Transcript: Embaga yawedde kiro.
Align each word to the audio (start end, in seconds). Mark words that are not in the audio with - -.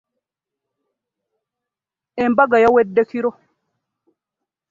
Embaga 2.23 2.57
yawedde 2.63 3.01
kiro. 3.09 3.31